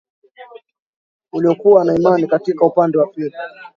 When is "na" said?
1.85-1.95